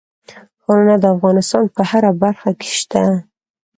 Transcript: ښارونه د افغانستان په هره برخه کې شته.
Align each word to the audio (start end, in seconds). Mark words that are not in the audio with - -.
ښارونه 0.63 0.95
د 0.99 1.05
افغانستان 1.15 1.63
په 1.75 1.81
هره 1.89 2.11
برخه 2.23 2.49
کې 2.59 2.69
شته. 2.79 3.03